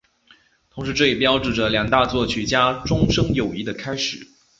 [0.71, 4.27] 同时这也标志着两位大作曲家终身友谊的开始。